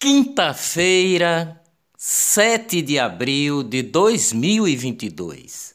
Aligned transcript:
Quinta-feira, 0.00 1.60
7 1.96 2.80
de 2.82 3.00
abril 3.00 3.64
de 3.64 3.82
2022. 3.82 5.74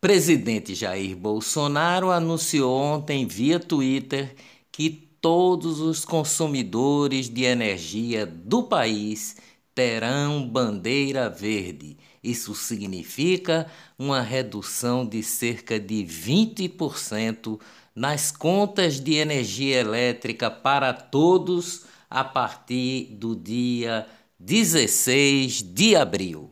Presidente 0.00 0.74
Jair 0.74 1.14
Bolsonaro 1.14 2.10
anunciou 2.10 2.74
ontem 2.74 3.26
via 3.26 3.60
Twitter 3.60 4.34
que 4.72 4.88
todos 5.20 5.80
os 5.80 6.02
consumidores 6.06 7.28
de 7.28 7.44
energia 7.44 8.24
do 8.24 8.62
país 8.62 9.36
terão 9.74 10.48
bandeira 10.48 11.28
verde. 11.28 11.98
Isso 12.24 12.54
significa 12.54 13.70
uma 13.98 14.22
redução 14.22 15.06
de 15.06 15.22
cerca 15.22 15.78
de 15.78 16.06
20% 16.06 17.60
nas 17.94 18.32
contas 18.32 18.98
de 18.98 19.16
energia 19.16 19.78
elétrica 19.78 20.50
para 20.50 20.94
todos 20.94 21.86
a 22.10 22.24
partir 22.24 23.06
do 23.12 23.34
dia 23.36 24.06
16 24.38 25.62
de 25.62 25.96
abril. 25.96 26.50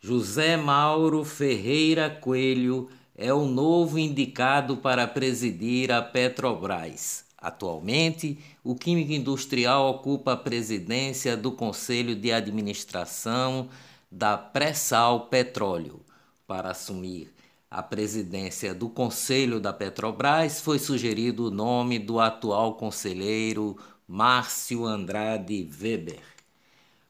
José 0.00 0.56
Mauro 0.56 1.24
Ferreira 1.24 2.08
Coelho 2.08 2.88
é 3.14 3.32
o 3.34 3.44
novo 3.44 3.98
indicado 3.98 4.78
para 4.78 5.06
presidir 5.06 5.92
a 5.92 6.00
Petrobras. 6.00 7.24
Atualmente, 7.36 8.38
o 8.64 8.74
químico 8.74 9.12
industrial 9.12 9.90
ocupa 9.90 10.32
a 10.32 10.36
presidência 10.36 11.36
do 11.36 11.52
Conselho 11.52 12.14
de 12.14 12.32
Administração 12.32 13.68
da 14.10 14.36
Pré-Sal 14.36 15.26
Petróleo. 15.26 16.00
Para 16.46 16.70
assumir 16.70 17.32
a 17.70 17.82
presidência 17.82 18.74
do 18.74 18.88
Conselho 18.88 19.60
da 19.60 19.72
Petrobras, 19.72 20.60
foi 20.60 20.78
sugerido 20.78 21.46
o 21.46 21.50
nome 21.50 21.98
do 21.98 22.18
atual 22.18 22.74
conselheiro 22.74 23.76
Márcio 24.12 24.86
Andrade 24.86 25.70
Weber. 25.80 26.18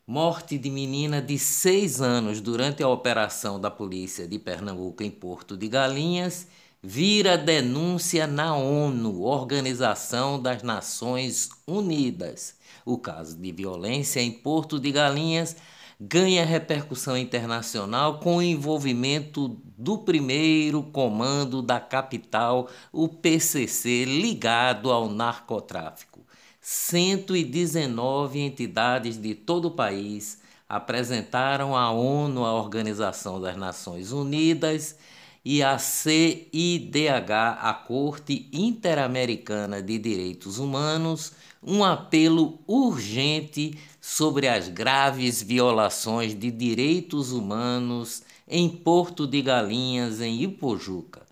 Morte 0.06 0.58
de 0.58 0.68
menina 0.68 1.22
de 1.22 1.38
seis 1.38 2.02
anos 2.02 2.42
durante 2.42 2.82
a 2.82 2.88
operação 2.90 3.58
da 3.58 3.70
polícia 3.70 4.28
de 4.28 4.38
Pernambuco 4.38 5.02
em 5.02 5.10
Porto 5.10 5.56
de 5.56 5.66
Galinhas 5.66 6.46
vira 6.82 7.38
denúncia 7.38 8.26
na 8.26 8.54
ONU, 8.54 9.22
Organização 9.22 10.38
das 10.38 10.62
Nações 10.62 11.48
Unidas. 11.66 12.56
O 12.84 12.98
caso 12.98 13.34
de 13.38 13.50
violência 13.50 14.20
em 14.20 14.30
Porto 14.30 14.78
de 14.78 14.92
Galinhas 14.92 15.56
ganha 15.98 16.44
repercussão 16.44 17.16
internacional 17.16 18.18
com 18.18 18.36
o 18.36 18.42
envolvimento 18.42 19.58
do 19.78 19.96
primeiro 19.96 20.82
comando 20.82 21.62
da 21.62 21.80
capital, 21.80 22.68
o 22.92 23.08
PCC, 23.08 24.04
ligado 24.04 24.92
ao 24.92 25.08
narcotráfico. 25.08 26.20
119 26.60 28.38
entidades 28.38 29.16
de 29.16 29.34
todo 29.34 29.68
o 29.68 29.70
país 29.70 30.40
apresentaram 30.68 31.76
à 31.76 31.90
ONU, 31.90 32.44
a 32.44 32.54
Organização 32.54 33.40
das 33.40 33.56
Nações 33.56 34.12
Unidas, 34.12 34.96
e 35.44 35.62
a 35.62 35.78
CIDH, 35.78 37.58
a 37.60 37.72
Corte 37.72 38.48
Interamericana 38.52 39.82
de 39.82 39.98
Direitos 39.98 40.58
Humanos, 40.58 41.32
um 41.62 41.82
apelo 41.82 42.58
urgente 42.66 43.78
sobre 44.00 44.48
as 44.48 44.68
graves 44.68 45.42
violações 45.42 46.34
de 46.34 46.50
direitos 46.50 47.32
humanos 47.32 48.22
em 48.46 48.68
Porto 48.68 49.26
de 49.26 49.40
Galinhas, 49.40 50.20
em 50.20 50.42
Ipojuca. 50.42 51.29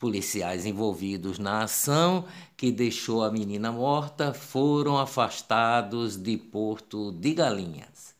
Policiais 0.00 0.64
envolvidos 0.64 1.38
na 1.38 1.64
ação 1.64 2.24
que 2.56 2.72
deixou 2.72 3.22
a 3.22 3.30
menina 3.30 3.70
morta 3.70 4.32
foram 4.32 4.98
afastados 4.98 6.16
de 6.16 6.38
Porto 6.38 7.12
de 7.12 7.34
Galinhas. 7.34 8.14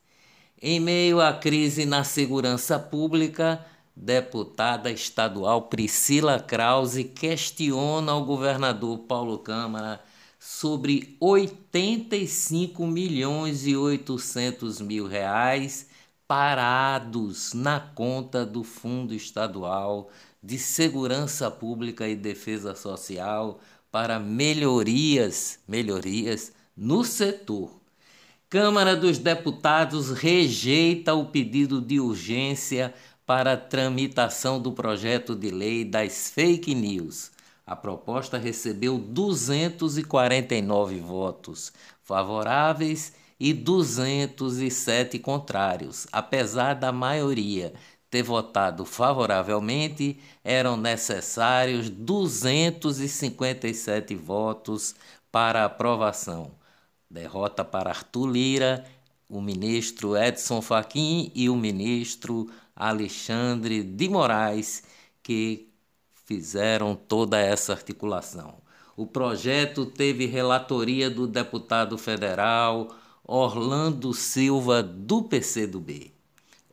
Em 0.61 0.79
meio 0.79 1.19
à 1.19 1.33
crise 1.33 1.83
na 1.87 2.03
segurança 2.03 2.77
pública, 2.77 3.65
deputada 3.95 4.91
estadual 4.91 5.63
Priscila 5.63 6.39
Krause 6.39 7.03
questiona 7.03 8.13
o 8.13 8.25
governador 8.25 8.99
Paulo 8.99 9.39
Câmara 9.39 9.99
sobre 10.39 11.17
85 11.19 12.85
milhões 12.85 13.65
e 13.65 13.75
800 13.75 14.79
mil 14.81 15.07
reais 15.07 15.87
parados 16.27 17.53
na 17.53 17.79
conta 17.79 18.45
do 18.45 18.63
Fundo 18.63 19.15
Estadual 19.15 20.09
de 20.41 20.57
Segurança 20.57 21.51
Pública 21.51 22.07
e 22.07 22.15
Defesa 22.15 22.73
Social 22.73 23.59
para 23.91 24.19
melhorias, 24.19 25.59
melhorias 25.67 26.53
no 26.75 27.03
setor. 27.03 27.69
Câmara 28.49 28.95
dos 28.95 29.17
Deputados 29.17 30.11
rejeita 30.11 31.13
o 31.13 31.25
pedido 31.25 31.81
de 31.81 31.99
urgência 31.99 32.93
para 33.25 33.55
tramitação 33.55 34.59
do 34.59 34.71
projeto 34.71 35.35
de 35.35 35.51
lei 35.51 35.85
das 35.85 36.31
fake 36.31 36.75
news. 36.75 37.31
A 37.65 37.75
proposta 37.75 38.37
recebeu 38.37 38.97
249 38.97 40.99
votos 40.99 41.71
favoráveis 42.03 43.13
e 43.39 43.53
207 43.53 45.19
contrários, 45.19 46.07
apesar 46.11 46.73
da 46.73 46.91
maioria 46.91 47.73
ter 48.11 48.21
votado 48.21 48.85
favoravelmente, 48.85 50.19
eram 50.43 50.75
necessários 50.75 51.89
257 51.89 54.13
votos 54.15 54.93
para 55.31 55.63
aprovação. 55.63 56.51
Derrota 57.09 57.63
para 57.63 57.89
Arthur 57.89 58.27
Lira, 58.27 58.85
o 59.29 59.39
ministro 59.41 60.17
Edson 60.17 60.61
Fachin 60.61 61.31
e 61.33 61.49
o 61.49 61.55
ministro 61.55 62.49
Alexandre 62.75 63.81
de 63.81 64.09
Moraes, 64.09 64.83
que 65.23 65.69
fizeram 66.25 66.93
toda 66.95 67.39
essa 67.39 67.71
articulação. 67.71 68.55
O 68.97 69.07
projeto 69.07 69.85
teve 69.85 70.25
relatoria 70.25 71.09
do 71.09 71.25
deputado 71.25 71.97
federal 71.97 72.93
Orlando 73.23 74.13
Silva, 74.13 74.83
do 74.83 75.23
PCdoB. 75.23 76.11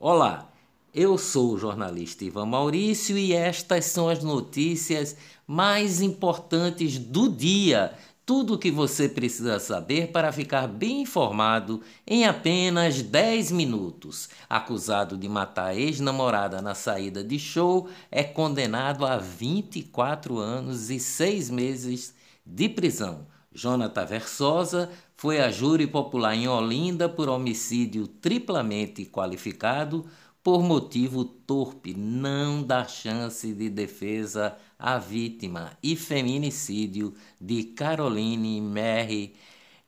Olá! 0.01 0.58
Eu 1.01 1.17
sou 1.17 1.53
o 1.53 1.59
jornalista 1.59 2.25
Ivan 2.25 2.47
Maurício 2.47 3.17
e 3.17 3.33
estas 3.33 3.85
são 3.85 4.09
as 4.09 4.25
notícias 4.25 5.17
mais 5.47 6.03
importantes 6.03 6.99
do 6.99 7.29
dia. 7.29 7.95
Tudo 8.27 8.55
o 8.55 8.59
que 8.59 8.69
você 8.69 9.09
precisa 9.09 9.61
saber 9.61 10.11
para 10.11 10.33
ficar 10.33 10.67
bem 10.67 11.03
informado 11.03 11.81
em 12.05 12.27
apenas 12.27 13.01
10 13.01 13.53
minutos. 13.53 14.29
Acusado 14.51 15.17
de 15.17 15.29
matar 15.29 15.73
ex-namorada 15.73 16.61
na 16.61 16.75
saída 16.75 17.23
de 17.23 17.39
show, 17.39 17.89
é 18.11 18.25
condenado 18.25 19.07
a 19.07 19.19
24 19.19 20.37
anos 20.37 20.91
e 20.91 20.99
6 20.99 21.49
meses 21.49 22.13
de 22.45 22.69
prisão. 22.69 23.25
Jonathan 23.53 24.05
Versosa 24.05 24.91
foi 25.17 25.41
a 25.41 25.49
júri 25.49 25.87
popular 25.87 26.35
em 26.35 26.49
Olinda 26.49 27.09
por 27.09 27.29
homicídio 27.29 28.09
triplamente 28.09 29.05
qualificado 29.05 30.05
por 30.49 30.63
motivo 30.63 31.27
torpe, 31.27 31.93
não 31.93 32.63
dá 32.63 32.83
chance 32.83 33.53
de 33.53 33.69
defesa 33.69 34.57
à 34.79 34.97
vítima 34.97 35.77
e 35.83 35.95
feminicídio 35.95 37.13
de 37.39 37.65
Caroline 37.65 38.59
Merri 38.59 39.37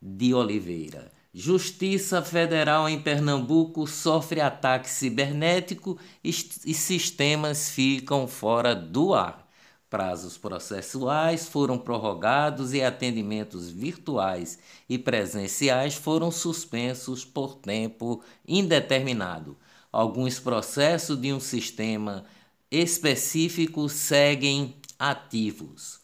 de 0.03 0.34
Oliveira. 0.34 1.10
Justiça 1.32 2.21
Federal 2.21 2.87
em 2.91 3.00
Pernambuco 3.00 3.87
sofre 3.87 4.43
ataque 4.43 4.91
cibernético 4.91 5.98
e 6.22 6.31
sistemas 6.31 7.71
ficam 7.71 8.28
fora 8.28 8.75
do 8.75 9.15
ar. 9.15 9.48
Prazos 9.88 10.37
processuais 10.37 11.48
foram 11.48 11.78
prorrogados 11.78 12.75
e 12.75 12.82
atendimentos 12.82 13.71
virtuais 13.71 14.59
e 14.87 14.98
presenciais 14.98 15.94
foram 15.94 16.31
suspensos 16.31 17.25
por 17.25 17.54
tempo 17.54 18.22
indeterminado. 18.47 19.56
Alguns 19.92 20.39
processos 20.39 21.21
de 21.21 21.33
um 21.33 21.41
sistema 21.41 22.25
específico 22.71 23.89
seguem 23.89 24.77
ativos. 24.98 25.98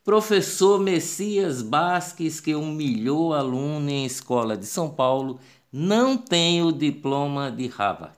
Professor 0.02 0.80
Messias 0.80 1.60
Basques, 1.60 2.40
que 2.40 2.54
humilhou 2.54 3.34
aluno 3.34 3.90
em 3.90 4.06
escola 4.06 4.56
de 4.56 4.64
São 4.66 4.88
Paulo, 4.88 5.38
não 5.76 6.16
tem 6.16 6.62
o 6.62 6.70
diploma 6.70 7.50
de 7.50 7.66
Harvard. 7.66 8.16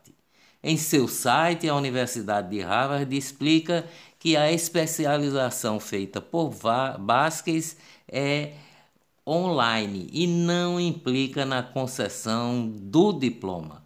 Em 0.62 0.76
seu 0.76 1.08
site, 1.08 1.66
a 1.66 1.74
Universidade 1.74 2.50
de 2.50 2.60
Harvard 2.60 3.16
explica 3.16 3.86
que 4.18 4.36
a 4.36 4.52
especialização 4.52 5.80
feita 5.80 6.20
por 6.20 6.54
Basques 6.98 7.78
é 8.06 8.52
online 9.26 10.06
e 10.12 10.26
não 10.26 10.78
implica 10.78 11.46
na 11.46 11.62
concessão 11.62 12.68
do 12.70 13.10
diploma. 13.14 13.82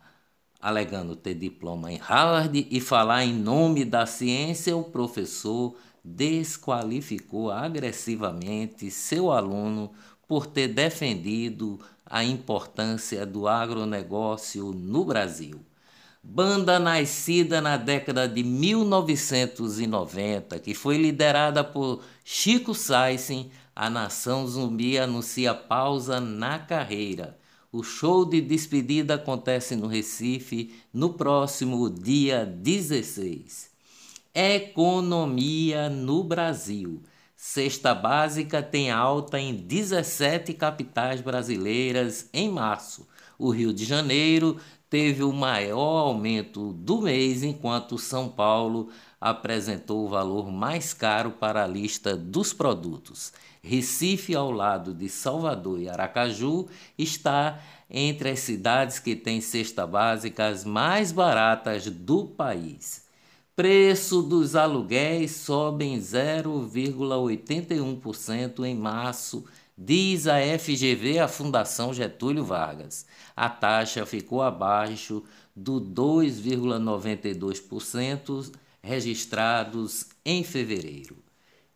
Alegando 0.61 1.15
ter 1.15 1.35
diploma 1.35 1.93
em 1.93 1.97
Harvard 1.97 2.67
e 2.69 2.81
falar 2.81 3.25
em 3.25 3.33
nome 3.33 3.85
da 3.85 4.05
ciência, 4.05 4.77
o 4.77 4.83
professor 4.83 5.77
desqualificou 6.05 7.53
agressivamente 7.53 8.91
seu 8.91 9.31
aluno 9.31 9.93
por 10.31 10.47
ter 10.47 10.69
defendido 10.69 11.79
a 12.07 12.23
importância 12.23 13.27
do 13.27 13.49
agronegócio 13.49 14.73
no 14.73 15.05
Brasil. 15.05 15.59
Banda 16.23 16.79
nascida 16.79 17.61
na 17.61 17.77
década 17.77 18.29
de 18.29 18.45
1990, 18.45 20.61
que 20.61 20.73
foi 20.73 20.99
liderada 20.99 21.65
por 21.65 22.05
Chico 22.25 22.77
Saisen, 22.77 23.51
a 23.75 23.91
Nação 23.91 24.47
Zumbi 24.47 24.99
anuncia 24.99 25.53
pausa 25.53 26.21
na 26.21 26.61
carreira. 26.61 27.37
O 27.73 27.83
show 27.83 28.25
de 28.25 28.41
despedida 28.41 29.17
acontece 29.17 29.75
no 29.75 29.89
Recife 29.89 30.73
no 30.95 31.15
próximo 31.15 31.91
dia 31.91 32.47
16. 32.47 33.69
Economia 34.33 35.91
no 35.91 36.23
Brasil. 36.23 37.03
Cesta 37.43 37.95
básica 37.95 38.63
tem 38.63 38.91
alta 38.91 39.41
em 39.41 39.55
17 39.55 40.53
capitais 40.53 41.23
brasileiras 41.23 42.29
em 42.35 42.51
março. 42.51 43.09
O 43.39 43.49
Rio 43.49 43.73
de 43.73 43.87
Janeiro 43.87 44.59
teve 44.91 45.23
o 45.25 45.33
maior 45.33 46.01
aumento 46.01 46.75
do 46.75 47.01
mês, 47.01 47.43
enquanto 47.43 47.97
São 47.97 48.29
Paulo 48.29 48.91
apresentou 49.19 50.05
o 50.05 50.09
valor 50.11 50.53
mais 50.53 50.93
caro 50.93 51.31
para 51.31 51.65
a 51.65 51.67
lista 51.67 52.15
dos 52.15 52.53
produtos. 52.53 53.33
Recife, 53.63 54.35
ao 54.35 54.51
lado 54.51 54.93
de 54.93 55.09
Salvador 55.09 55.81
e 55.81 55.89
Aracaju, 55.89 56.69
está 56.99 57.59
entre 57.89 58.29
as 58.29 58.41
cidades 58.41 58.99
que 58.99 59.17
têm 59.17 59.41
cesta 59.41 59.87
básica 59.87 60.55
mais 60.67 61.11
baratas 61.11 61.87
do 61.87 62.27
país. 62.27 63.09
Preço 63.61 64.23
dos 64.23 64.57
aluguéis 64.57 65.33
sobe 65.33 65.85
em 65.85 65.99
0,81% 65.99 68.65
em 68.65 68.75
março, 68.75 69.45
diz 69.77 70.27
a 70.27 70.37
FGV, 70.59 71.19
a 71.19 71.29
Fundação 71.29 71.93
Getúlio 71.93 72.43
Vargas. 72.43 73.05
A 73.37 73.51
taxa 73.51 74.07
ficou 74.07 74.41
abaixo 74.41 75.23
do 75.55 75.79
2,92% 75.79 78.51
registrados 78.83 80.07
em 80.25 80.43
fevereiro. 80.43 81.19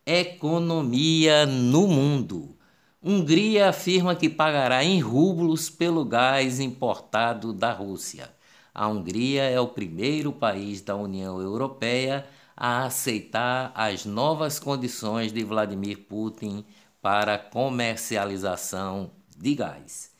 Economia 0.06 1.44
no 1.44 1.86
mundo. 1.86 2.56
Hungria 3.02 3.68
afirma 3.68 4.16
que 4.16 4.30
pagará 4.30 4.82
em 4.82 5.00
rublos 5.00 5.68
pelo 5.68 6.02
gás 6.02 6.60
importado 6.60 7.52
da 7.52 7.74
Rússia. 7.74 8.32
A 8.74 8.88
Hungria 8.88 9.44
é 9.44 9.60
o 9.60 9.68
primeiro 9.68 10.32
país 10.32 10.80
da 10.80 10.96
União 10.96 11.40
Europeia 11.40 12.26
a 12.56 12.84
aceitar 12.84 13.70
as 13.72 14.04
novas 14.04 14.58
condições 14.58 15.32
de 15.32 15.44
Vladimir 15.44 16.06
Putin 16.08 16.64
para 17.00 17.38
comercialização 17.38 19.12
de 19.36 19.54
gás. 19.54 20.10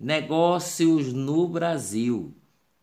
Negócios 0.00 1.12
no 1.12 1.46
Brasil. 1.48 2.34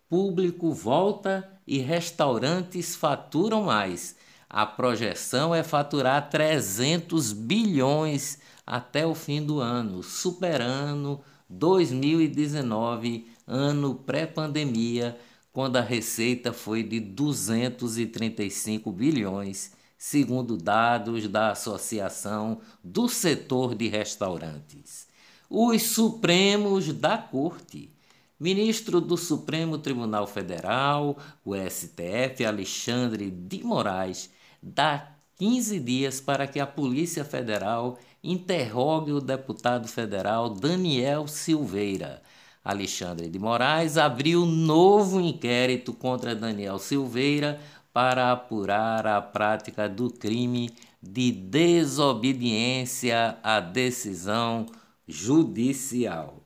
Público 0.07 0.72
volta 0.72 1.50
e 1.66 1.80
restaurantes 1.80 2.95
faturam 2.95 3.63
mais. 3.63 4.16
A 4.48 4.63
projeção 4.63 5.56
é 5.56 5.63
faturar 5.63 6.30
300 6.30 7.33
bilhões 7.33 8.39
até 8.66 9.07
o 9.07 9.16
fim 9.16 9.44
do 9.44 9.60
ano, 9.60 10.04
superando 10.04 11.19
2019 11.50 13.35
ano 13.47 13.95
pré-pandemia, 13.95 15.18
quando 15.51 15.77
a 15.77 15.81
receita 15.81 16.51
foi 16.51 16.83
de 16.83 17.00
235 17.00 18.92
bilhões, 18.92 19.71
segundo 19.97 20.57
dados 20.57 21.27
da 21.27 21.51
Associação 21.51 22.59
do 22.83 23.07
Setor 23.07 23.74
de 23.74 23.88
Restaurantes. 23.88 25.07
Os 25.50 25.81
Supremos 25.83 26.92
da 26.92 27.18
Corte. 27.18 27.92
Ministro 28.38 29.00
do 29.00 29.15
Supremo 29.15 29.77
Tribunal 29.77 30.27
Federal, 30.27 31.18
o 31.45 31.56
STF, 31.56 32.45
Alexandre 32.45 33.31
de 33.31 33.63
Moraes, 33.63 34.30
dá 34.62 35.15
15 35.38 35.80
dias 35.80 36.19
para 36.19 36.45
que 36.45 36.59
a 36.59 36.68
Polícia 36.68 37.24
Federal 37.24 37.97
interrogue 38.21 39.13
o 39.13 39.21
deputado 39.21 39.88
federal 39.88 40.50
Daniel 40.50 41.27
Silveira 41.30 42.21
Alexandre 42.66 43.30
de 43.30 43.38
Moraes 43.38 43.96
abriu 43.96 44.44
novo 44.44 45.22
inquérito 45.22 45.94
contra 45.94 46.36
Daniel 46.36 46.80
Silveira 46.80 47.62
para 47.94 48.32
apurar 48.32 49.06
a 49.06 49.22
prática 49.22 49.88
do 49.88 50.10
crime 50.10 50.72
de 51.00 51.32
desobediência 51.32 53.38
à 53.44 53.60
decisão 53.60 54.66
judicial. 55.08 56.42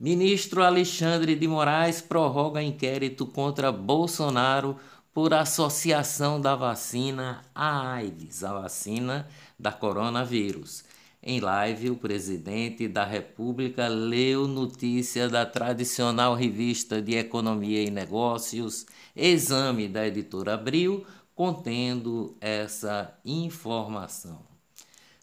Ministro 0.00 0.62
Alexandre 0.62 1.36
de 1.36 1.46
Moraes 1.46 2.00
prorroga 2.00 2.62
inquérito 2.62 3.26
contra 3.26 3.70
Bolsonaro 3.70 4.78
por 5.12 5.34
associação 5.34 6.40
da 6.40 6.56
vacina 6.56 7.42
à 7.54 7.92
AIDS, 7.92 8.42
a 8.42 8.54
vacina 8.54 9.28
da 9.58 9.70
coronavírus. 9.70 10.84
Em 11.26 11.40
live, 11.40 11.88
o 11.88 11.96
presidente 11.96 12.86
da 12.86 13.02
República 13.02 13.88
leu 13.88 14.46
notícia 14.46 15.26
da 15.26 15.46
tradicional 15.46 16.34
revista 16.34 17.00
de 17.00 17.16
Economia 17.16 17.82
e 17.82 17.90
Negócios, 17.90 18.84
Exame 19.16 19.88
da 19.88 20.06
editora 20.06 20.52
Abril, 20.52 21.06
contendo 21.34 22.36
essa 22.42 23.18
informação. 23.24 24.42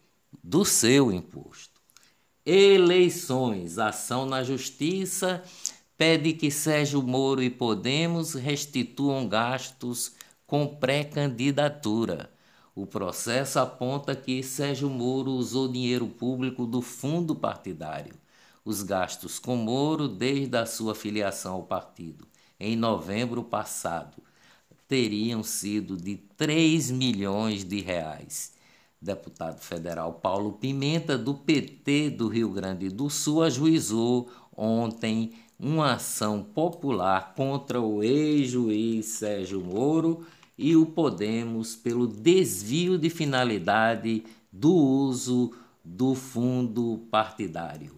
do 0.44 0.66
seu 0.66 1.12
imposto. 1.12 1.80
Eleições, 2.44 3.78
ação 3.78 4.26
na 4.26 4.44
justiça 4.44 5.44
pede 5.98 6.34
que 6.34 6.50
Sérgio 6.50 7.02
Moro 7.02 7.44
e 7.44 7.50
Podemos 7.50 8.34
restituam 8.34 9.28
gastos 9.28 10.14
com 10.48 10.68
pré-candidatura. 10.68 12.35
O 12.76 12.86
processo 12.86 13.58
aponta 13.58 14.14
que 14.14 14.44
Sérgio 14.44 14.90
Moro 14.90 15.32
usou 15.32 15.66
dinheiro 15.66 16.08
público 16.08 16.66
do 16.66 16.82
fundo 16.82 17.34
partidário. 17.34 18.14
Os 18.66 18.84
gastos 18.84 19.40
com 19.40 19.56
Moro, 19.56 20.10
desde 20.10 20.58
a 20.58 20.66
sua 20.66 20.94
filiação 20.94 21.54
ao 21.54 21.64
partido, 21.64 22.28
em 22.60 22.76
novembro 22.76 23.42
passado, 23.46 24.22
teriam 24.90 25.42
sido 25.42 25.96
de 25.96 26.18
3 26.36 26.92
milhões 26.92 27.64
de 27.64 27.80
reais. 27.80 28.52
Deputado 29.02 29.62
federal 29.62 30.12
Paulo 30.16 30.52
Pimenta, 30.54 31.18
do 31.18 31.34
PT 31.34 32.10
do 32.10 32.28
Rio 32.28 32.50
Grande 32.50 32.90
do 32.90 33.10
Sul, 33.10 33.42
ajuizou 33.44 34.30
ontem 34.52 35.34
uma 35.58 35.94
ação 35.94 36.44
popular 36.44 37.34
contra 37.36 37.80
o 37.80 38.04
ex-juiz 38.04 39.06
Sérgio 39.06 39.62
Moro 39.62 40.26
e 40.58 40.76
o 40.76 40.86
Podemos 40.86 41.76
pelo 41.76 42.08
desvio 42.08 42.98
de 42.98 43.10
finalidade 43.10 44.24
do 44.52 44.74
uso 44.74 45.52
do 45.84 46.16
fundo 46.16 47.06
partidário. 47.12 47.94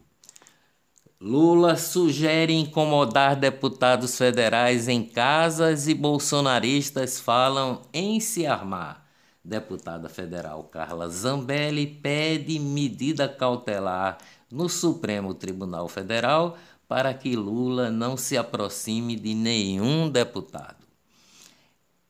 Lula 1.20 1.76
sugere 1.76 2.54
incomodar 2.54 3.36
deputados 3.36 4.18
federais 4.18 4.88
em 4.88 5.04
casas 5.04 5.88
e 5.88 5.94
bolsonaristas 5.94 7.20
falam 7.20 7.82
em 7.92 8.20
se 8.20 8.46
armar. 8.46 9.04
Deputada 9.44 10.10
federal 10.10 10.64
Carla 10.66 11.08
Zambelli 11.10 11.88
pede 11.88 12.60
medida 12.60 13.28
cautelar 13.28 14.18
no 14.52 14.70
Supremo 14.70 15.34
Tribunal 15.34 15.88
Federal 15.88 16.58
para 16.88 17.14
que 17.14 17.36
Lula 17.36 17.90
não 17.90 18.16
se 18.16 18.38
aproxime 18.38 19.16
de 19.16 19.34
nenhum 19.34 20.10
deputado. 20.10 20.87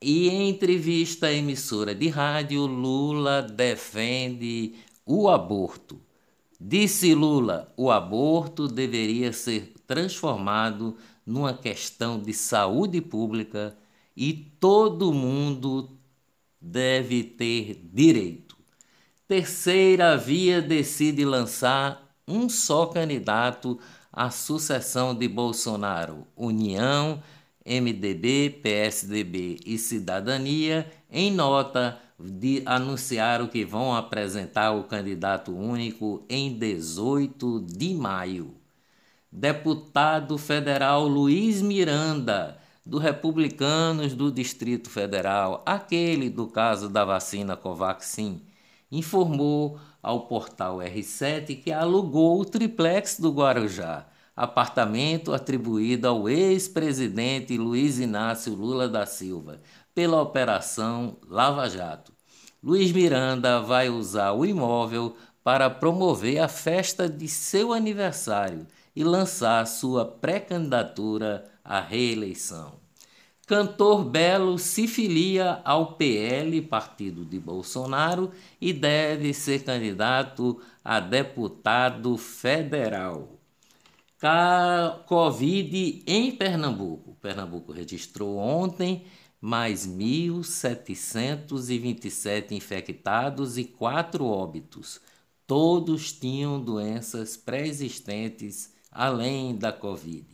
E 0.02 0.30
em 0.30 0.50
entrevista 0.50 1.28
à 1.28 1.34
emissora 1.34 1.96
de 1.96 2.08
rádio, 2.08 2.68
Lula 2.68 3.42
defende 3.42 4.76
o 5.06 5.28
aborto. 5.28 6.00
Disse 6.60 7.16
Lula: 7.16 7.74
o 7.76 7.90
aborto 7.90 8.68
deveria 8.68 9.34
ser 9.34 9.74
transformado 9.88 10.96
numa 11.26 11.54
questão 11.54 12.20
de 12.22 12.34
saúde 12.34 13.02
pública 13.02 13.76
e 14.16 14.34
todo 14.34 15.14
mundo 15.14 15.98
deve 16.62 17.24
ter 17.24 17.82
direito. 17.92 18.56
Terceira 19.28 20.16
via 20.16 20.62
decide 20.62 21.26
lançar 21.26 22.16
um 22.28 22.48
só 22.48 22.86
candidato 22.86 23.80
à 24.12 24.30
sucessão 24.30 25.16
de 25.16 25.28
Bolsonaro: 25.28 26.28
União, 26.36 27.22
MDB, 27.68 28.62
PSDB 28.64 29.58
e 29.66 29.78
Cidadania, 29.78 30.90
em 31.12 31.30
nota 31.30 32.00
de 32.20 32.64
anunciaram 32.66 33.48
que 33.48 33.66
vão 33.66 33.94
apresentar 33.94 34.72
o 34.72 34.86
candidato 34.86 35.56
único 35.56 36.26
em 36.30 36.58
18 36.58 37.62
de 37.62 37.94
maio. 37.94 38.56
Deputado 39.32 40.38
federal 40.38 41.08
Luiz 41.08 41.62
Miranda, 41.62 42.58
do 42.86 42.98
Republicanos 42.98 44.14
do 44.14 44.32
Distrito 44.32 44.90
Federal, 44.90 45.62
aquele 45.66 46.30
do 46.30 46.48
caso 46.48 46.88
da 46.88 47.04
vacina 47.04 47.58
Covaxin, 47.58 48.42
informou 48.90 49.78
ao 50.02 50.22
portal 50.22 50.78
R7 50.78 51.62
que 51.62 51.72
alugou 51.72 52.40
o 52.40 52.46
triplex 52.46 53.20
do 53.20 53.32
Guarujá, 53.32 54.06
apartamento 54.38 55.34
atribuído 55.34 56.08
ao 56.08 56.30
ex-presidente 56.30 57.58
Luiz 57.58 58.00
Inácio 58.00 58.54
Lula 58.54 58.88
da 58.88 59.04
Silva, 59.08 59.60
pela 59.96 60.22
Operação 60.22 61.18
Lava 61.28 61.68
Jato. 61.68 62.14
Luiz 62.62 62.92
Miranda 62.92 63.60
vai 63.60 63.90
usar 63.90 64.34
o 64.34 64.46
imóvel 64.46 65.16
para 65.44 65.72
promover 65.72 66.38
a 66.38 66.48
festa 66.48 67.10
de 67.10 67.28
seu 67.28 67.74
aniversário 67.74 68.68
e 68.96 69.04
lançar 69.04 69.66
sua 69.66 70.06
pré-candidatura 70.06 71.50
à 71.64 71.80
reeleição. 71.80 72.74
Cantor 73.48 74.04
Belo 74.04 74.60
se 74.60 74.88
filia 74.88 75.62
ao 75.64 75.94
PL, 75.94 76.62
partido 76.64 77.24
de 77.24 77.40
Bolsonaro, 77.40 78.30
e 78.60 78.74
deve 78.74 79.34
ser 79.34 79.64
candidato 79.64 80.62
a 80.84 81.00
deputado 81.00 82.18
federal. 82.18 83.37
Covid 85.06 86.02
em 86.08 86.32
Pernambuco. 86.32 87.16
Pernambuco 87.22 87.72
registrou 87.72 88.38
ontem 88.38 89.06
mais 89.40 89.88
1.727 89.88 92.52
infectados 92.52 93.60
e 93.60 93.64
4 93.64 94.26
óbitos. 94.26 95.00
Todos 95.46 96.12
tinham 96.12 96.60
doenças 96.60 97.38
pré-existentes 97.38 98.74
além 98.92 99.56
da 99.56 99.72
Covid. 99.72 100.26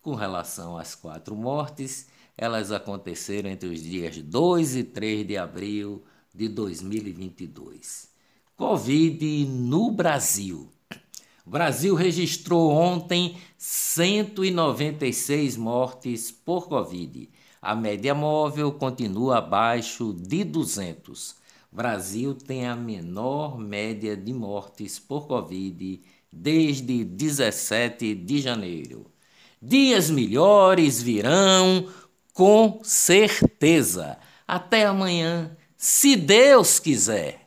Com 0.00 0.16
relação 0.16 0.76
às 0.76 0.96
quatro 0.96 1.36
mortes, 1.36 2.08
elas 2.36 2.72
aconteceram 2.72 3.48
entre 3.48 3.68
os 3.68 3.80
dias 3.80 4.18
2 4.18 4.74
e 4.74 4.82
3 4.82 5.28
de 5.28 5.36
abril 5.36 6.02
de 6.34 6.48
2022. 6.48 8.10
Covid 8.56 9.46
no 9.46 9.92
Brasil. 9.92 10.68
Brasil 11.44 11.94
registrou 11.94 12.70
ontem 12.70 13.36
196 13.58 15.56
mortes 15.56 16.30
por 16.30 16.68
Covid 16.68 17.28
a 17.62 17.76
média 17.76 18.12
móvel 18.12 18.72
continua 18.72 19.38
abaixo 19.38 20.12
de 20.12 20.42
200. 20.42 21.36
Brasil 21.70 22.34
tem 22.34 22.66
a 22.66 22.74
menor 22.74 23.56
média 23.56 24.16
de 24.16 24.32
mortes 24.34 24.98
por 24.98 25.28
Covid 25.28 26.02
desde 26.32 27.04
17 27.04 28.16
de 28.16 28.40
janeiro. 28.40 29.06
Dias 29.62 30.10
melhores 30.10 31.00
virão, 31.00 31.86
com 32.34 32.80
certeza. 32.82 34.18
Até 34.44 34.84
amanhã, 34.84 35.56
se 35.76 36.16
Deus 36.16 36.80
quiser. 36.80 37.41